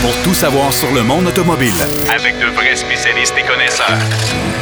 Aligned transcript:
pour 0.00 0.14
tout 0.22 0.34
savoir 0.34 0.72
sur 0.72 0.92
le 0.92 1.02
monde 1.02 1.26
automobile. 1.26 1.72
Avec 2.14 2.38
de 2.38 2.46
vrais 2.54 2.76
spécialistes 2.76 3.34
et 3.38 3.42
connaisseurs. 3.46 3.98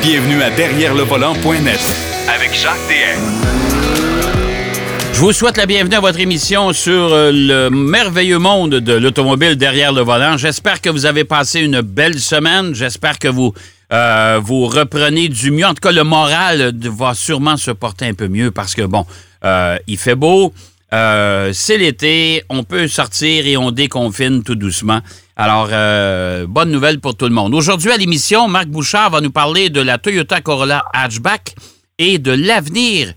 Bienvenue 0.02 0.42
à 0.42 0.50
Derrière 0.50 0.94
le 0.94 1.02
volant.net 1.02 1.80
Avec 2.34 2.54
Jacques 2.54 2.74
DM. 2.88 3.20
Je 5.12 5.20
vous 5.20 5.32
souhaite 5.32 5.56
la 5.56 5.66
bienvenue 5.66 5.96
à 5.96 6.00
votre 6.00 6.20
émission 6.20 6.72
sur 6.72 7.12
euh, 7.12 7.30
le 7.32 7.70
merveilleux 7.70 8.38
monde 8.38 8.74
de 8.74 8.92
l'automobile 8.92 9.56
derrière 9.56 9.92
le 9.92 10.02
volant. 10.02 10.36
J'espère 10.36 10.80
que 10.80 10.90
vous 10.90 11.06
avez 11.06 11.24
passé 11.24 11.60
une 11.60 11.80
belle 11.80 12.18
semaine. 12.18 12.74
J'espère 12.74 13.18
que 13.18 13.28
vous 13.28 13.54
euh, 13.92 14.40
vous 14.42 14.66
reprenez 14.66 15.28
du 15.28 15.50
mieux. 15.50 15.66
En 15.66 15.74
tout 15.74 15.80
cas, 15.80 15.92
le 15.92 16.04
moral 16.04 16.72
va 16.82 17.14
sûrement 17.14 17.56
se 17.56 17.70
porter 17.70 18.06
un 18.06 18.14
peu 18.14 18.28
mieux 18.28 18.50
parce 18.50 18.74
que, 18.74 18.82
bon, 18.82 19.06
euh, 19.44 19.78
il 19.86 19.96
fait 19.96 20.16
beau. 20.16 20.52
Euh, 20.92 21.50
c'est 21.52 21.78
l'été, 21.78 22.44
on 22.48 22.62
peut 22.62 22.88
sortir 22.88 23.46
et 23.46 23.56
on 23.56 23.70
déconfine 23.70 24.42
tout 24.42 24.54
doucement. 24.54 25.00
Alors, 25.38 25.68
euh, 25.70 26.46
bonne 26.46 26.70
nouvelle 26.70 26.98
pour 26.98 27.14
tout 27.14 27.26
le 27.26 27.30
monde. 27.30 27.54
Aujourd'hui 27.54 27.92
à 27.92 27.98
l'émission, 27.98 28.48
Marc 28.48 28.68
Bouchard 28.68 29.10
va 29.10 29.20
nous 29.20 29.30
parler 29.30 29.68
de 29.68 29.82
la 29.82 29.98
Toyota 29.98 30.40
Corolla 30.40 30.82
Hatchback 30.94 31.54
et 31.98 32.18
de 32.18 32.32
l'avenir 32.32 33.12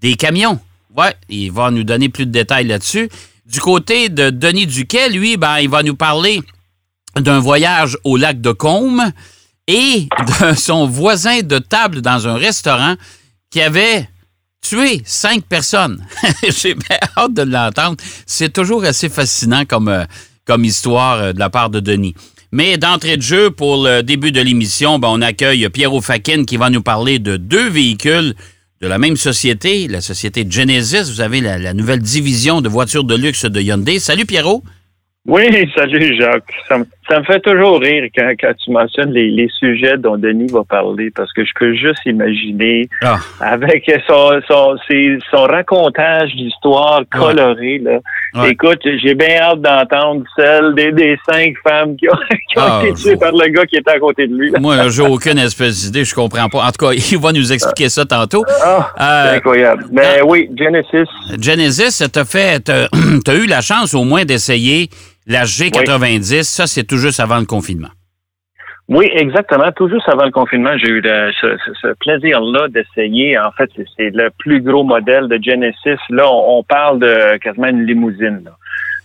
des 0.00 0.14
camions. 0.14 0.60
Ouais, 0.96 1.16
il 1.28 1.50
va 1.50 1.72
nous 1.72 1.82
donner 1.82 2.08
plus 2.08 2.26
de 2.26 2.30
détails 2.30 2.68
là-dessus. 2.68 3.08
Du 3.44 3.58
côté 3.58 4.08
de 4.08 4.30
Denis 4.30 4.68
Duquet, 4.68 5.08
lui, 5.08 5.36
ben, 5.36 5.58
il 5.58 5.68
va 5.68 5.82
nous 5.82 5.96
parler 5.96 6.40
d'un 7.16 7.40
voyage 7.40 7.98
au 8.04 8.16
lac 8.16 8.40
de 8.40 8.52
Combe 8.52 9.02
et 9.66 10.08
de 10.50 10.54
son 10.54 10.86
voisin 10.86 11.40
de 11.42 11.58
table 11.58 12.02
dans 12.02 12.28
un 12.28 12.34
restaurant 12.36 12.94
qui 13.50 13.60
avait 13.60 14.08
tué 14.62 15.02
cinq 15.04 15.42
personnes. 15.42 16.06
J'ai 16.48 16.76
hâte 17.18 17.34
de 17.34 17.42
l'entendre. 17.42 17.96
C'est 18.26 18.52
toujours 18.52 18.84
assez 18.84 19.08
fascinant 19.08 19.64
comme, 19.64 19.88
euh, 19.88 20.04
comme 20.44 20.64
histoire 20.64 21.20
euh, 21.20 21.32
de 21.32 21.38
la 21.38 21.50
part 21.50 21.70
de 21.70 21.80
Denis. 21.80 22.14
Mais 22.52 22.76
d'entrée 22.76 23.16
de 23.16 23.22
jeu, 23.22 23.50
pour 23.50 23.84
le 23.84 24.02
début 24.02 24.30
de 24.30 24.40
l'émission, 24.40 24.98
ben, 24.98 25.08
on 25.10 25.20
accueille 25.20 25.68
Pierrot 25.70 26.00
Fakin 26.00 26.44
qui 26.44 26.56
va 26.56 26.70
nous 26.70 26.82
parler 26.82 27.18
de 27.18 27.36
deux 27.36 27.68
véhicules 27.68 28.34
de 28.80 28.86
la 28.86 28.98
même 28.98 29.16
société, 29.16 29.88
la 29.88 30.00
société 30.00 30.46
Genesis. 30.48 31.10
Vous 31.10 31.20
avez 31.20 31.40
la, 31.40 31.74
nouvelle 31.74 32.00
division 32.00 32.60
de 32.60 32.68
voitures 32.68 33.04
de 33.04 33.16
luxe 33.16 33.44
de 33.44 33.60
Hyundai. 33.60 33.98
Salut 33.98 34.26
Pierrot. 34.26 34.62
Oui, 35.26 35.44
salut 35.74 36.16
Jacques. 36.20 36.52
Ça 37.08 37.20
me 37.20 37.24
fait 37.24 37.40
toujours 37.40 37.80
rire 37.80 38.04
quand, 38.16 38.30
quand 38.40 38.52
tu 38.62 38.70
mentionnes 38.70 39.12
les, 39.12 39.30
les 39.30 39.48
sujets 39.58 39.96
dont 39.98 40.16
Denis 40.16 40.50
va 40.52 40.64
parler 40.64 41.10
parce 41.14 41.32
que 41.32 41.44
je 41.44 41.50
peux 41.58 41.74
juste 41.74 42.00
imaginer 42.06 42.88
Ah. 43.02 43.18
avec 43.40 43.90
son, 44.06 44.40
son, 44.48 44.76
ses- 44.88 45.18
son 45.30 45.42
racontage 45.42 46.34
d'histoire 46.34 47.02
colorée. 47.10 47.78
Là. 47.82 47.98
Ouais. 48.34 48.50
Écoute, 48.50 48.80
j'ai 49.02 49.14
bien 49.14 49.36
hâte 49.40 49.60
d'entendre 49.60 50.24
celle 50.36 50.74
des, 50.74 50.92
des 50.92 51.18
cinq 51.30 51.54
femmes 51.62 51.96
qui 51.96 52.08
ont, 52.08 52.12
qui 52.52 52.58
ont 52.58 52.62
Ah, 52.62 52.80
été 52.84 52.94
tuées 52.94 53.10
je- 53.12 53.16
par 53.18 53.32
le 53.32 53.48
gars 53.48 53.66
qui 53.66 53.76
était 53.76 53.90
à 53.90 53.98
côté 53.98 54.26
de 54.26 54.34
lui. 54.34 54.50
là. 54.50 54.58
Moi, 54.60 54.88
j'ai 54.88 55.02
aucune 55.02 55.38
espèce 55.38 55.84
d'idée, 55.84 56.04
je 56.04 56.14
comprends 56.14 56.48
pas. 56.48 56.64
En 56.66 56.70
tout 56.70 56.86
cas, 56.86 56.92
il 57.12 57.18
va 57.18 57.32
nous 57.32 57.52
expliquer 57.52 57.88
ça 57.88 58.04
tantôt. 58.04 58.44
Ah, 58.64 58.92
c'est 58.96 59.04
Euh, 59.04 59.36
incroyable. 59.36 59.84
Mais 59.92 60.22
oui, 60.24 60.48
Genesis, 60.56 61.08
Genesis, 61.40 62.02
t'as 62.12 62.24
fait, 62.24 62.64
t'as 63.24 63.34
eu 63.34 63.46
la 63.46 63.60
chance 63.60 63.94
au 63.94 64.04
moins 64.04 64.24
d'essayer 64.24 64.88
la 65.26 65.44
G90. 65.44 66.42
Ça, 66.42 66.66
c'est 66.66 66.84
tout 66.84 66.98
juste 66.98 67.20
avant 67.20 67.38
le 67.38 67.46
confinement. 67.46 67.88
Oui, 68.86 69.08
exactement. 69.14 69.72
Tout 69.74 69.88
juste 69.88 70.06
avant 70.08 70.26
le 70.26 70.30
confinement, 70.30 70.76
j'ai 70.76 70.88
eu 70.90 71.00
le- 71.00 71.32
ce, 71.40 71.94
plaisir-là 72.00 72.68
d'essayer. 72.68 73.38
En 73.38 73.50
fait, 73.52 73.70
c'est- 73.96 74.10
le 74.10 74.28
plus 74.38 74.60
gros 74.60 74.84
modèle 74.84 75.26
de 75.28 75.38
Genesis. 75.42 75.98
Là, 76.10 76.30
on, 76.30 76.58
on 76.58 76.62
parle 76.62 76.98
de 77.00 77.38
quasiment 77.38 77.68
une 77.68 77.86
limousine. 77.86 78.42
Là. 78.44 78.50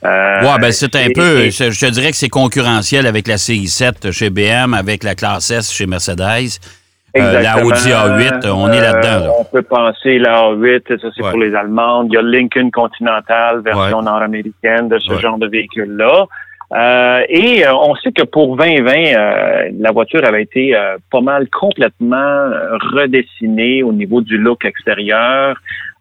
Euh, 0.06 0.42
Ouais, 0.54 0.60
ben 0.60 0.72
c'est 0.72 0.96
un 0.96 1.08
peu, 1.14 1.40
et- 1.46 1.52
je 1.52 1.72
je 1.72 1.80
te 1.86 1.92
dirais 1.92 2.12
que 2.12 2.18
c'est 2.18 2.30
concurrentiel 2.30 3.06
avec 3.08 3.28
la 3.28 3.38
CI7 3.38 4.12
chez 4.12 4.30
BM, 4.30 4.74
avec 4.74 5.04
la 5.04 5.16
classe 5.16 5.50
S 5.52 5.72
chez 5.72 5.88
Mercedes. 5.88 6.60
Euh, 7.18 7.42
la 7.42 7.64
Audi 7.66 7.90
A8, 7.90 8.48
on 8.52 8.72
est 8.72 8.82
là-dedans. 8.82 9.26
là. 9.26 9.32
On 9.40 9.44
peut 9.44 9.64
penser 9.64 10.20
la 10.20 10.42
A8, 10.44 11.00
ça 11.02 11.08
c'est 11.16 11.24
Ouais. 11.24 11.32
pour 11.32 11.40
les 11.40 11.56
Allemandes. 11.56 12.08
Il 12.12 12.14
y 12.14 12.18
a 12.18 12.22
Lincoln 12.22 12.70
Continental, 12.72 13.62
version 13.62 13.98
Ouais. 14.00 14.04
nord-américaine 14.06 14.90
de 14.90 15.00
ce 15.00 15.14
Ouais. 15.14 15.20
genre 15.20 15.38
de 15.38 15.48
véhicule-là. 15.48 16.26
Euh, 16.72 17.22
et 17.30 17.66
euh, 17.66 17.74
on 17.74 17.96
sait 17.96 18.12
que 18.12 18.24
pour 18.24 18.56
2020, 18.56 19.16
euh, 19.18 19.70
la 19.80 19.92
voiture 19.92 20.24
avait 20.24 20.44
été 20.44 20.76
euh, 20.76 20.98
pas 21.12 21.22
mal 21.22 21.48
complètement 21.50 22.16
euh, 22.18 22.78
redessinée 22.94 23.82
au 23.82 23.92
niveau 23.92 24.22
du 24.22 24.38
look 24.38 24.66
extérieur. 24.66 25.58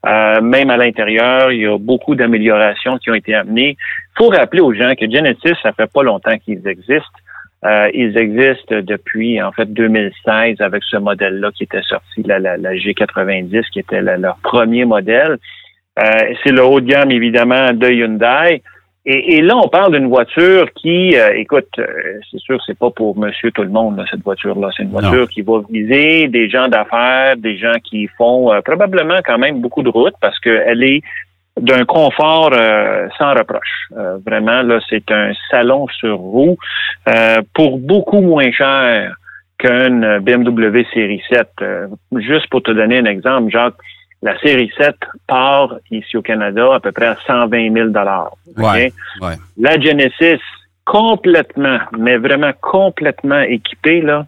Euh, 0.07 0.41
même 0.43 0.69
à 0.69 0.77
l'intérieur, 0.77 1.51
il 1.53 1.63
y 1.63 1.67
a 1.67 1.79
beaucoup 1.79 2.15
d'améliorations 2.15 2.99
qui 2.99 3.11
ont 3.11 3.15
été 3.15 3.35
amenées. 3.35 3.77
Il 3.81 4.19
faut 4.19 4.29
rappeler 4.29 4.61
aux 4.61 4.75
gens 4.75 4.93
que 4.95 5.11
Genesis, 5.11 5.55
ça 5.63 5.73
fait 5.73 5.91
pas 5.91 6.03
longtemps 6.03 6.37
qu'ils 6.45 6.67
existent. 6.69 7.19
Euh, 7.65 7.89
ils 7.93 8.17
existent 8.17 8.77
depuis 8.83 9.43
en 9.43 9.51
fait 9.51 9.73
2016 9.73 10.61
avec 10.61 10.85
ce 10.85 10.97
modèle-là 10.97 11.51
qui 11.53 11.65
était 11.65 11.83
sorti, 11.83 12.23
la, 12.25 12.39
la, 12.39 12.57
la 12.57 12.75
G90, 12.75 13.63
qui 13.73 13.81
était 13.81 14.01
la- 14.01 14.17
leur 14.17 14.37
premier 14.43 14.85
modèle. 14.85 15.39
Euh, 15.99 16.03
c'est 16.45 16.53
le 16.53 16.63
haut 16.65 16.81
de 16.81 16.87
gamme 16.87 17.11
évidemment 17.11 17.73
de 17.73 17.89
Hyundai. 17.91 18.63
Et, 19.07 19.37
et 19.37 19.41
là, 19.43 19.57
on 19.57 19.69
parle 19.69 19.95
d'une 19.95 20.09
voiture 20.09 20.71
qui, 20.75 21.17
euh, 21.17 21.31
écoute, 21.35 21.69
euh, 21.79 21.87
c'est 22.31 22.39
sûr, 22.39 22.63
c'est 22.67 22.79
pas 22.79 22.91
pour 22.91 23.17
Monsieur 23.19 23.51
tout 23.51 23.63
le 23.63 23.71
monde 23.71 23.97
là, 23.97 24.05
cette 24.11 24.23
voiture-là. 24.23 24.69
C'est 24.77 24.83
une 24.85 24.91
Non. 24.93 25.01
voiture 25.01 25.29
qui 25.29 25.41
va 25.43 25.61
viser 25.71 26.29
des 26.29 26.49
gens 26.51 26.69
d'affaires, 26.69 27.37
des 27.37 27.57
gens 27.57 27.73
qui 27.83 28.07
font 28.19 28.53
euh, 28.53 28.61
probablement 28.61 29.19
quand 29.25 29.39
même 29.39 29.61
beaucoup 29.61 29.83
de 29.83 29.89
route 29.89 30.15
parce 30.21 30.39
qu'elle 30.39 30.83
est 30.85 31.01
d'un 31.61 31.85
confort 31.85 32.51
euh, 32.53 33.09
sans 33.19 33.35
reproche. 33.35 33.89
Euh, 33.97 34.19
vraiment, 34.27 34.63
là, 34.63 34.81
c'est 34.89 35.11
un 35.11 35.33
salon 35.51 35.87
sur 35.89 36.19
roue 36.19 36.57
euh, 37.09 37.43
pour 37.55 37.79
beaucoup 37.79 38.21
moins 38.21 38.51
cher 38.53 39.15
qu'une 39.59 40.21
BMW 40.21 40.85
série 40.93 41.23
7. 41.31 41.49
Euh, 41.63 41.87
juste 42.17 42.49
pour 42.49 42.63
te 42.63 42.71
donner 42.71 42.99
un 42.99 43.05
exemple, 43.05 43.51
Jacques, 43.51 43.75
la 44.23 44.39
série 44.41 44.71
7 44.77 44.97
part 45.27 45.77
ici 45.91 46.17
au 46.17 46.23
Canada 46.23 46.75
à 46.75 46.81
peu 46.81 46.93
près 46.93 47.07
à 47.07 47.17
120 47.27 47.73
000 47.73 47.89
Ouais, 48.57 48.93
ouais. 49.21 49.35
La 49.59 49.79
Genesis, 49.81 50.41
complètement, 50.85 51.79
mais 51.97 52.17
vraiment 52.17 52.53
complètement 52.61 53.41
équipée, 53.41 54.01
là, 54.01 54.25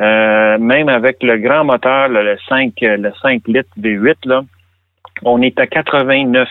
euh, 0.00 0.58
même 0.58 0.88
avec 0.88 1.22
le 1.22 1.38
grand 1.38 1.64
moteur, 1.64 2.08
là, 2.08 2.22
le 2.22 2.36
5, 2.48 2.72
euh, 2.82 2.96
le 2.96 3.12
5 3.20 3.42
litres 3.46 3.70
V8, 3.78 4.16
là, 4.24 4.42
on 5.24 5.40
est 5.42 5.58
à 5.60 5.66
89 5.66 6.48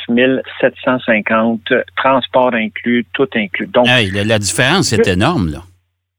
750, 0.62 1.62
transport 1.96 2.53
inclus, 2.53 3.06
tout 3.13 3.28
inclus. 3.35 3.68
Donc, 3.68 3.88
Hey, 3.88 4.09
la, 4.12 4.24
la 4.24 4.40
différence 4.40 4.94
est 4.94 5.07
énorme, 5.07 5.52
là. 5.52 5.59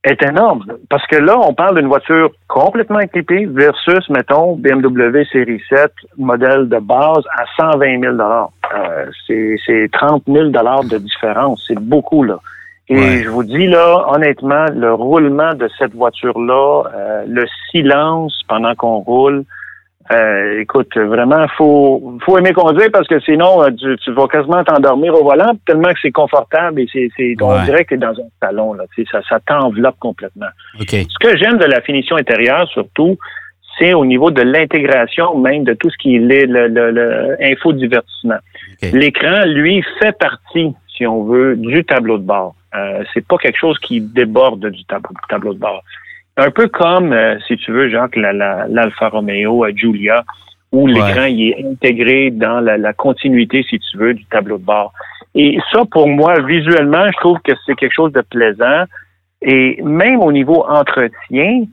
est 0.04 0.22
énorme. 0.22 0.64
Parce 0.88 1.06
que 1.06 1.16
là, 1.16 1.38
on 1.38 1.52
parle 1.54 1.76
d'une 1.78 1.88
voiture 1.88 2.30
complètement 2.48 3.00
équipée 3.00 3.46
versus, 3.46 4.08
mettons, 4.10 4.56
BMW 4.56 5.24
série 5.30 5.60
7, 5.68 5.92
modèle 6.18 6.68
de 6.68 6.78
base 6.78 7.24
à 7.38 7.44
120 7.58 8.00
000 8.00 8.16
euh, 8.20 9.06
c'est, 9.26 9.56
c'est 9.66 9.88
30 9.92 10.22
000 10.26 10.48
de 10.48 10.98
différence. 10.98 11.64
C'est 11.66 11.78
beaucoup, 11.78 12.24
là. 12.24 12.38
Et 12.88 12.96
Ouais. 12.96 13.22
je 13.22 13.28
vous 13.28 13.44
dis, 13.44 13.68
là, 13.68 14.04
honnêtement, 14.08 14.64
le 14.74 14.92
roulement 14.94 15.54
de 15.54 15.68
cette 15.78 15.94
voiture-là, 15.94 16.82
euh, 16.92 17.24
le 17.28 17.46
silence 17.70 18.42
pendant 18.48 18.74
qu'on 18.74 18.98
roule, 18.98 19.44
euh, 20.12 20.60
écoute, 20.60 20.96
vraiment, 20.96 21.46
faut 21.56 22.18
faut 22.24 22.36
aimer 22.38 22.52
conduire 22.52 22.88
parce 22.92 23.06
que 23.06 23.20
sinon, 23.20 23.62
euh, 23.62 23.70
tu, 23.70 23.96
tu 24.02 24.12
vas 24.12 24.26
quasiment 24.26 24.64
t'endormir 24.64 25.14
au 25.14 25.22
volant 25.22 25.52
tellement 25.66 25.92
que 25.92 25.98
c'est 26.02 26.10
confortable 26.10 26.80
et 26.80 26.88
c'est, 26.92 27.08
c'est 27.16 27.36
on 27.40 27.52
Ouais. 27.54 27.64
dirait 27.64 27.84
que 27.84 27.94
dans 27.94 28.10
un 28.12 28.28
salon 28.42 28.74
là, 28.74 28.84
ça, 29.10 29.20
ça 29.28 29.38
t'enveloppe 29.46 29.98
complètement. 30.00 30.48
OK. 30.80 30.90
Ce 30.90 31.18
que 31.20 31.36
j'aime 31.36 31.58
de 31.58 31.64
la 31.66 31.80
finition 31.80 32.16
intérieure 32.16 32.66
surtout, 32.68 33.18
c'est 33.78 33.94
au 33.94 34.04
niveau 34.04 34.30
de 34.30 34.42
l'intégration 34.42 35.38
même 35.38 35.64
de 35.64 35.74
tout 35.74 35.90
ce 35.90 35.96
qui 35.98 36.16
est 36.16 36.18
le, 36.18 36.44
le, 36.46 36.66
le, 36.68 36.90
le 36.90 37.36
infodivertissement. 37.44 38.38
OK. 38.82 38.90
L'écran, 38.92 39.44
lui, 39.46 39.82
fait 40.00 40.16
partie, 40.18 40.72
si 40.96 41.06
on 41.06 41.22
veut, 41.24 41.56
du 41.56 41.84
tableau 41.84 42.18
de 42.18 42.24
bord. 42.24 42.54
Euh, 42.74 43.02
c'est 43.14 43.26
pas 43.26 43.36
quelque 43.36 43.58
chose 43.58 43.78
qui 43.78 44.00
déborde 44.00 44.64
du 44.70 44.84
tableau, 44.84 45.10
tableau 45.28 45.54
de 45.54 45.58
bord. 45.58 45.82
Un 46.46 46.50
peu 46.50 46.68
comme, 46.68 47.12
euh, 47.12 47.36
si 47.46 47.56
tu 47.58 47.70
veux, 47.72 47.88
Jacques, 47.90 48.16
la- 48.16 48.32
la- 48.32 48.66
l'Alfa 48.68 49.08
Romeo 49.08 49.62
à 49.64 49.70
Giulia, 49.72 50.24
où 50.72 50.86
l'écran 50.86 51.24
est 51.24 51.64
intégré 51.70 52.30
dans 52.30 52.60
la, 52.60 52.78
la 52.78 52.92
continuité, 52.92 53.64
si 53.68 53.78
tu 53.78 53.96
veux, 53.98 54.14
du 54.14 54.24
tableau 54.26 54.56
de 54.58 54.64
bord. 54.64 54.92
Et 55.34 55.58
ça, 55.72 55.82
pour 55.90 56.08
moi, 56.08 56.40
visuellement, 56.40 57.06
je 57.08 57.16
trouve 57.18 57.38
que 57.44 57.52
c'est 57.66 57.74
quelque 57.74 57.94
chose 57.94 58.12
de 58.12 58.22
plaisant. 58.22 58.84
Et 59.42 59.80
même 59.82 60.20
au 60.20 60.32
niveau 60.32 60.64
entretien, 60.68 61.64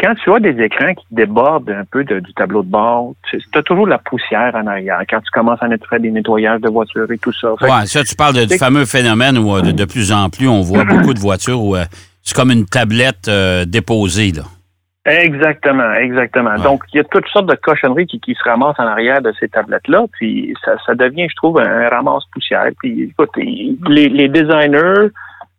quand 0.00 0.14
tu 0.22 0.32
as 0.32 0.40
des 0.40 0.62
écrans 0.62 0.94
qui 0.94 1.04
débordent 1.10 1.70
un 1.70 1.84
peu 1.90 2.04
de- 2.04 2.20
du 2.20 2.32
tableau 2.34 2.62
de 2.62 2.68
bord, 2.68 3.12
tu 3.30 3.38
as 3.54 3.62
toujours 3.62 3.86
la 3.86 3.98
poussière 3.98 4.52
en 4.54 4.66
arrière. 4.66 5.00
Quand 5.08 5.20
tu 5.20 5.30
commences 5.32 5.62
à 5.62 5.68
nettoyer 5.68 6.02
des 6.02 6.10
nettoyages 6.10 6.60
de 6.60 6.68
voitures 6.70 7.10
et 7.10 7.18
tout 7.18 7.32
ça. 7.32 7.52
Ouais, 7.54 7.86
ça, 7.86 8.02
tu 8.04 8.14
parles 8.14 8.34
de- 8.34 8.44
du 8.44 8.56
fameux 8.58 8.84
phénomène 8.84 9.38
où 9.38 9.54
euh, 9.56 9.62
de, 9.62 9.70
de 9.72 9.84
plus 9.84 10.12
en 10.12 10.28
plus, 10.30 10.48
on 10.48 10.60
voit 10.62 10.84
beaucoup 10.94 11.14
de 11.14 11.18
voitures 11.20 11.60
où 11.62 11.76
euh, 11.76 11.84
c'est 12.24 12.34
comme 12.34 12.50
une 12.50 12.66
tablette 12.66 13.28
euh, 13.28 13.64
déposée, 13.64 14.32
là. 14.32 14.42
Exactement, 15.06 15.92
exactement. 15.92 16.54
Ouais. 16.54 16.62
Donc, 16.62 16.82
il 16.92 16.96
y 16.96 17.00
a 17.00 17.04
toutes 17.04 17.28
sortes 17.28 17.46
de 17.46 17.54
cochonneries 17.56 18.06
qui, 18.06 18.20
qui 18.20 18.34
se 18.34 18.42
ramassent 18.42 18.80
en 18.80 18.86
arrière 18.86 19.20
de 19.20 19.34
ces 19.38 19.48
tablettes-là, 19.48 20.06
puis 20.12 20.54
ça, 20.64 20.76
ça 20.86 20.94
devient, 20.94 21.28
je 21.28 21.36
trouve, 21.36 21.60
un 21.60 21.88
ramasse-poussière. 21.90 22.70
Puis, 22.78 23.10
écoute, 23.10 23.28
les, 23.36 24.08
les 24.08 24.28
designers 24.28 25.10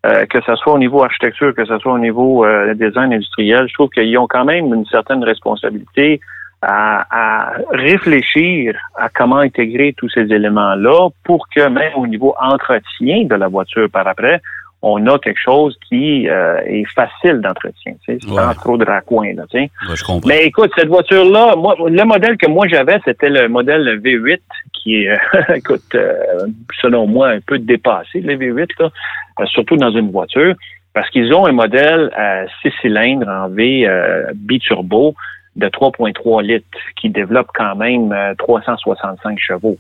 euh, 0.05 0.25
que 0.27 0.39
ce 0.41 0.55
soit 0.55 0.73
au 0.73 0.77
niveau 0.77 1.03
architecture, 1.03 1.55
que 1.55 1.65
ce 1.65 1.79
soit 1.79 1.93
au 1.93 1.97
niveau 1.97 2.45
euh, 2.45 2.75
design 2.75 3.11
industriel, 3.11 3.67
je 3.67 3.73
trouve 3.73 3.89
qu'ils 3.89 4.15
ont 4.19 4.27
quand 4.27 4.45
même 4.45 4.71
une 4.71 4.85
certaine 4.85 5.23
responsabilité 5.23 6.19
à, 6.61 7.05
à, 7.09 7.53
réfléchir 7.71 8.75
à 8.95 9.09
comment 9.09 9.37
intégrer 9.37 9.95
tous 9.97 10.09
ces 10.09 10.31
éléments-là 10.31 11.09
pour 11.23 11.47
que 11.49 11.67
même 11.69 11.93
au 11.95 12.05
niveau 12.05 12.35
entretien 12.39 13.23
de 13.23 13.33
la 13.33 13.47
voiture 13.47 13.89
par 13.89 14.07
après, 14.07 14.41
on 14.87 15.07
a 15.07 15.17
quelque 15.17 15.39
chose 15.43 15.75
qui 15.89 16.29
euh, 16.29 16.59
est 16.67 16.85
facile 16.93 17.41
d'entretien, 17.41 17.93
tu 18.05 18.19
sais, 18.19 18.27
sans 18.27 18.53
trop 18.53 18.77
de 18.77 18.85
raccoins. 18.85 19.33
Là, 19.33 19.43
tu 19.49 19.57
sais. 19.57 19.71
Ouais, 19.89 19.95
je 19.95 20.03
comprends. 20.03 20.29
Mais 20.29 20.45
écoute, 20.45 20.71
cette 20.77 20.89
voiture-là, 20.89 21.55
moi, 21.55 21.75
le 21.79 22.03
modèle 22.03 22.37
que 22.37 22.47
moi 22.47 22.67
j'avais, 22.67 22.99
c'était 23.03 23.29
le 23.29 23.49
modèle 23.49 23.99
V8, 23.99 24.41
qui 24.73 25.03
est, 25.03 25.09
euh, 25.09 25.17
écoute, 25.55 25.81
euh, 25.95 26.45
selon 26.79 27.07
moi, 27.07 27.29
un 27.29 27.39
peu 27.39 27.57
dépassé, 27.57 28.21
le 28.21 28.35
V8, 28.35 28.67
là, 28.79 28.91
euh, 29.39 29.45
surtout 29.47 29.75
dans 29.75 29.89
une 29.89 30.11
voiture, 30.11 30.53
parce 30.93 31.09
qu'ils 31.09 31.33
ont 31.33 31.47
un 31.47 31.51
modèle 31.51 32.11
à 32.15 32.45
6 32.61 32.71
cylindres 32.81 33.27
en 33.27 33.49
V 33.49 33.89
biturbo 34.35 35.15
de 35.55 35.67
3.3 35.67 36.43
litres 36.43 36.67
qui 36.95 37.09
développe 37.09 37.47
quand 37.55 37.75
même 37.75 38.15
365 38.37 39.39
chevaux. 39.39 39.77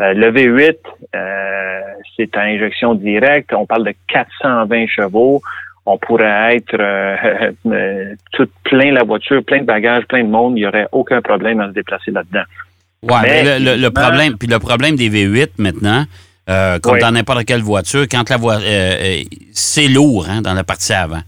Euh, 0.00 0.14
le 0.14 0.30
V8, 0.30 0.76
euh, 1.14 1.80
c'est 2.16 2.36
à 2.36 2.42
injection 2.42 2.94
directe. 2.94 3.52
On 3.52 3.66
parle 3.66 3.84
de 3.84 3.94
420 4.08 4.86
chevaux. 4.86 5.42
On 5.86 5.98
pourrait 5.98 6.56
être 6.56 6.74
euh, 7.66 8.14
tout 8.32 8.48
plein 8.64 8.92
la 8.92 9.02
voiture, 9.02 9.42
plein 9.44 9.60
de 9.60 9.64
bagages, 9.64 10.04
plein 10.06 10.22
de 10.22 10.28
monde. 10.28 10.52
Il 10.56 10.60
n'y 10.60 10.66
aurait 10.66 10.86
aucun 10.92 11.20
problème 11.20 11.60
à 11.60 11.68
se 11.68 11.72
déplacer 11.72 12.10
là-dedans. 12.10 12.44
Ouais, 13.02 13.22
mais 13.22 13.58
le, 13.60 13.76
le, 13.76 13.90
problème, 13.90 14.36
puis 14.36 14.48
le 14.48 14.58
problème 14.58 14.96
des 14.96 15.08
V8 15.08 15.50
maintenant, 15.58 16.04
euh, 16.50 16.78
comme 16.80 16.94
Oui. 16.94 17.00
dans 17.00 17.12
n'importe 17.12 17.44
quelle 17.44 17.62
voiture, 17.62 18.06
quand 18.10 18.28
la 18.28 18.36
voiture, 18.36 18.66
c'est 19.52 19.86
lourd 19.88 20.26
hein, 20.28 20.42
dans 20.42 20.54
la 20.54 20.64
partie 20.64 20.92
avant. 20.92 21.22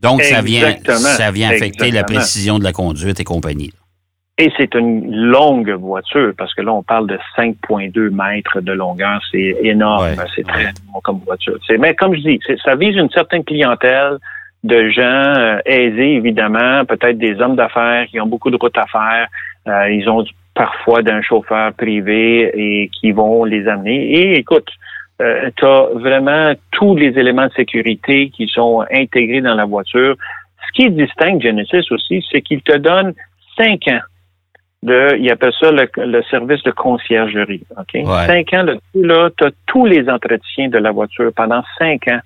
Donc 0.00 0.22
ça 0.22 0.40
vient, 0.40 0.76
ça 0.84 1.30
vient 1.30 1.50
affecter 1.50 1.90
la 1.90 2.04
précision 2.04 2.58
de 2.58 2.64
la 2.64 2.72
conduite 2.72 3.18
et 3.18 3.24
compagnie. 3.24 3.72
Et 4.38 4.52
c'est 4.58 4.74
une 4.74 5.10
longue 5.10 5.70
voiture 5.70 6.32
parce 6.36 6.52
que 6.54 6.60
là, 6.60 6.74
on 6.74 6.82
parle 6.82 7.06
de 7.06 7.18
5,2 7.38 8.10
mètres 8.10 8.60
de 8.60 8.72
longueur. 8.72 9.18
C'est 9.30 9.56
énorme. 9.62 10.04
Ouais, 10.04 10.14
c'est 10.34 10.46
ouais. 10.46 10.52
très 10.52 10.64
long 10.64 11.00
comme 11.02 11.20
voiture. 11.24 11.56
Mais 11.78 11.94
comme 11.94 12.14
je 12.14 12.20
dis, 12.20 12.40
ça 12.62 12.76
vise 12.76 12.96
une 12.96 13.08
certaine 13.10 13.44
clientèle 13.44 14.18
de 14.62 14.90
gens 14.90 15.02
euh, 15.02 15.58
aisés, 15.64 16.16
évidemment, 16.16 16.84
peut-être 16.84 17.16
des 17.16 17.40
hommes 17.40 17.56
d'affaires 17.56 18.06
qui 18.08 18.20
ont 18.20 18.26
beaucoup 18.26 18.50
de 18.50 18.58
routes 18.60 18.76
à 18.76 18.86
faire. 18.86 19.26
Euh, 19.68 19.90
ils 19.90 20.06
ont 20.08 20.22
parfois 20.54 21.02
d'un 21.02 21.22
chauffeur 21.22 21.72
privé 21.72 22.50
et 22.54 22.90
qui 22.90 23.12
vont 23.12 23.44
les 23.44 23.66
amener. 23.66 24.04
Et 24.18 24.38
écoute, 24.38 24.68
euh, 25.22 25.50
tu 25.56 25.64
as 25.64 25.86
vraiment 25.94 26.52
tous 26.72 26.94
les 26.94 27.18
éléments 27.18 27.46
de 27.46 27.52
sécurité 27.52 28.28
qui 28.28 28.48
sont 28.48 28.84
intégrés 28.92 29.40
dans 29.40 29.54
la 29.54 29.64
voiture. 29.64 30.14
Ce 30.66 30.72
qui 30.74 30.90
distingue 30.90 31.40
Genesis 31.40 31.90
aussi, 31.90 32.22
c'est 32.30 32.42
qu'il 32.42 32.60
te 32.60 32.76
donne 32.76 33.14
cinq 33.56 33.88
ans 33.88 34.00
de, 34.82 35.16
il 35.18 35.30
appelle 35.30 35.52
ça 35.58 35.70
le, 35.70 35.88
le 35.96 36.22
service 36.24 36.62
de 36.62 36.70
conciergerie. 36.70 37.64
OK? 37.76 37.94
Ouais. 37.94 38.26
Cinq 38.26 38.52
ans 38.54 38.62
là-dessus, 38.62 39.06
là, 39.06 39.30
tu 39.36 39.46
as 39.46 39.50
tous 39.66 39.86
les 39.86 40.08
entretiens 40.08 40.68
de 40.68 40.78
la 40.78 40.92
voiture 40.92 41.30
pendant 41.34 41.62
cinq 41.78 42.08
ans 42.08 42.20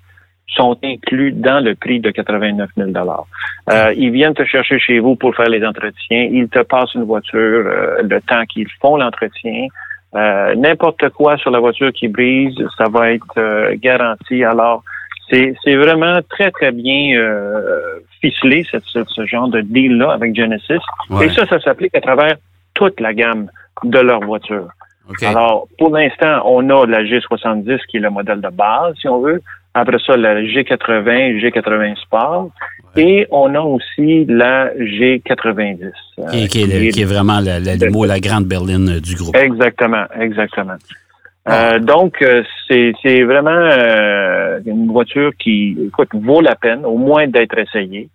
sont 0.55 0.77
inclus 0.83 1.31
dans 1.31 1.63
le 1.63 1.75
prix 1.75 1.99
de 1.99 2.11
89 2.11 2.69
000 2.75 2.89
euh, 2.89 3.93
Ils 3.95 4.11
viennent 4.11 4.33
te 4.33 4.43
chercher 4.43 4.79
chez 4.79 4.99
vous 4.99 5.15
pour 5.15 5.35
faire 5.35 5.49
les 5.49 5.65
entretiens. 5.65 6.27
Ils 6.29 6.49
te 6.49 6.59
passent 6.59 6.93
une 6.93 7.03
voiture 7.03 7.39
euh, 7.65 8.01
le 8.03 8.19
temps 8.21 8.43
qu'ils 8.45 8.67
font 8.81 8.97
l'entretien. 8.97 9.67
Euh, 10.15 10.53
N'importe 10.55 11.09
quoi 11.09 11.37
sur 11.37 11.51
la 11.51 11.59
voiture 11.59 11.93
qui 11.93 12.09
brise, 12.09 12.55
ça 12.77 12.89
va 12.89 13.11
être 13.11 13.37
euh, 13.37 13.75
garanti. 13.81 14.43
Alors, 14.43 14.83
c'est 15.29 15.55
c'est 15.63 15.75
vraiment 15.75 16.19
très, 16.29 16.51
très 16.51 16.73
bien 16.73 17.17
cette- 18.29 18.83
ce, 18.85 18.99
ce 19.07 19.25
genre 19.25 19.47
de 19.49 19.61
deal-là 19.61 20.11
avec 20.11 20.35
Genesis. 20.35 20.79
Ouais. 21.09 21.25
Et 21.25 21.29
ça, 21.29 21.45
ça 21.47 21.59
s'applique 21.59 21.95
à 21.95 22.01
travers 22.01 22.35
toute 22.73 22.99
la 22.99 23.13
gamme 23.13 23.47
de 23.83 23.99
leur 23.99 24.21
voiture. 24.21 24.67
OK. 25.09 25.23
Alors, 25.23 25.67
pour 25.77 25.89
l'instant, 25.95 26.41
on 26.45 26.69
a 26.69 26.85
la 26.85 27.03
G70 27.03 27.79
qui 27.87 27.97
est 27.97 28.01
le 28.01 28.09
modèle 28.09 28.39
de 28.41 28.49
base, 28.49 28.95
si 29.01 29.07
on 29.07 29.19
veut. 29.21 29.41
Après 29.73 29.97
ça, 30.05 30.15
la 30.17 30.41
G80, 30.41 31.39
G80 31.41 31.95
Sport. 32.01 32.49
Et 32.97 33.25
on 33.31 33.55
a 33.55 33.61
aussi 33.61 34.25
la 34.25 34.69
G90. 34.75 35.91
euh, 36.19 36.29
qui, 36.29 36.47
qui 36.47 36.61
est, 36.63 36.65
le- 36.65 36.91
qui 36.91 37.01
est- 37.01 37.05
vraiment 37.05 37.39
la, 37.39 37.59
la 37.59 37.75
limo, 37.75 38.05
la 38.05 38.19
grande 38.19 38.45
berline 38.45 38.89
euh, 38.89 38.99
du 38.99 39.15
groupe. 39.15 39.35
Exactement, 39.35 40.03
exactement. 40.19 40.75
Euh, 41.49 41.79
donc, 41.79 42.21
euh, 42.21 42.43
c'est 42.69 43.23
vraiment 43.23 43.49
euh, 43.51 44.59
une 44.65 44.91
voiture 44.91 45.31
qui, 45.39 45.75
écoute, 45.87 46.09
vaut 46.13 46.41
la 46.41 46.55
peine 46.55 46.85
au 46.85 46.97
moins 46.97 47.27
d'être 47.27 47.57
essayée. 47.57 48.09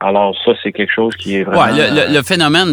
Alors, 0.00 0.34
ça, 0.44 0.50
c'est 0.62 0.72
quelque 0.72 0.92
chose 0.92 1.14
qui 1.14 1.36
est 1.36 1.44
vraiment... 1.44 1.62
Ouais, 1.62 1.70
le, 1.90 1.94
le- 2.08 2.14
le 2.16 2.22
phénomène, 2.24 2.72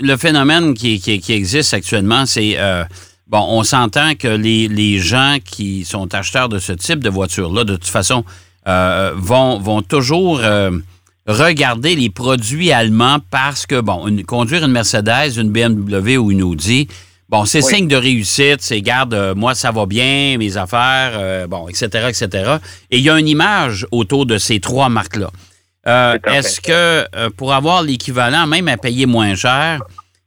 le, 0.00 0.16
phénomène 0.16 0.74
qui, 0.74 1.00
qui- 1.00 1.18
qui 1.18 1.32
existe 1.32 1.74
actuellement, 1.74 2.26
c'est 2.26 2.54
euh, 2.58 2.84
bon, 3.26 3.44
on 3.48 3.64
s'entend 3.64 4.14
que 4.16 4.28
les, 4.28 4.68
les 4.68 4.98
gens 4.98 5.38
qui 5.44 5.84
sont 5.84 6.14
acheteurs 6.14 6.48
de 6.48 6.60
ce 6.60 6.72
type 6.72 7.00
de 7.02 7.10
voiture-là, 7.10 7.64
de 7.64 7.74
toute 7.74 7.86
façon, 7.86 8.24
vont, 8.66 9.58
vont 9.58 9.82
toujours 9.82 10.40
regarder 11.26 11.96
les 11.96 12.08
produits 12.10 12.72
allemands 12.72 13.18
parce 13.30 13.66
que, 13.66 13.80
bon, 13.80 14.06
une- 14.06 14.24
conduire 14.24 14.64
une 14.64 14.72
Mercedes, 14.72 15.36
une 15.38 15.50
BMW 15.50 16.16
ou 16.18 16.30
une 16.30 16.42
Audi, 16.42 16.88
bon, 17.30 17.44
c'est 17.44 17.64
Oui. 17.64 17.74
signe 17.74 17.88
de 17.88 17.96
réussite, 17.96 18.60
c'est, 18.60 18.82
garde, 18.82 19.14
euh, 19.14 19.34
moi, 19.34 19.54
ça 19.54 19.70
va 19.70 19.86
bien, 19.86 20.36
mes 20.38 20.56
affaires, 20.56 21.12
euh, 21.14 21.46
bon, 21.46 21.68
etc., 21.68 21.86
etc. 22.08 22.56
Et 22.90 22.98
il 22.98 23.04
y 23.04 23.10
a 23.10 23.18
une 23.18 23.28
image 23.28 23.86
autour 23.90 24.26
de 24.26 24.36
ces 24.38 24.60
trois 24.60 24.88
marques-là. 24.88 25.30
Euh. 25.86 26.18
Est-ce 26.26 26.60
que 26.60 27.06
pour 27.30 27.54
avoir 27.54 27.82
l'équivalent, 27.82 28.46
même 28.46 28.68
à 28.68 28.76
payer 28.76 29.06
moins 29.06 29.34
cher, 29.34 29.80